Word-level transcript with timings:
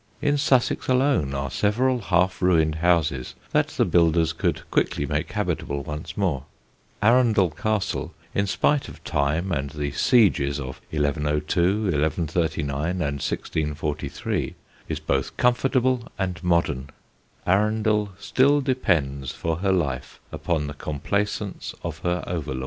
In 0.19 0.35
Sussex 0.35 0.87
alone 0.87 1.35
are 1.35 1.51
several 1.51 1.99
half 2.01 2.41
ruined 2.41 2.73
houses 2.81 3.35
that 3.51 3.67
the 3.67 3.85
builders 3.85 4.33
could 4.33 4.63
quickly 4.71 5.05
make 5.05 5.31
habitable 5.33 5.83
once 5.83 6.17
more. 6.17 6.45
Arundel 7.03 7.51
Castle, 7.51 8.11
in 8.33 8.47
spite 8.47 8.87
of 8.89 9.03
time 9.03 9.51
and 9.51 9.69
the 9.69 9.91
sieges 9.91 10.57
of 10.57 10.81
1102, 10.89 11.61
1139, 11.83 12.73
and 12.87 12.99
1643, 13.21 14.55
is 14.89 14.99
both 14.99 15.37
comfortable 15.37 16.07
and 16.17 16.43
modern; 16.43 16.89
Arundel 17.45 18.13
still 18.17 18.59
depends 18.59 19.31
for 19.31 19.57
her 19.57 19.71
life 19.71 20.19
upon 20.31 20.65
the 20.65 20.73
complaisance 20.73 21.75
of 21.83 21.99
her 21.99 22.23
over 22.25 22.53
lord. 22.55 22.59